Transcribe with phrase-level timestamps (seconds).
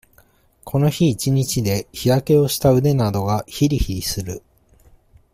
[0.63, 4.41] この日一日で、日焼けをした腕などが、ひりひりする。